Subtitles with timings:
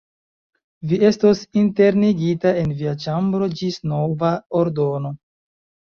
[0.91, 5.19] Vi estos internigita en via ĉambro ĝis nova ordono.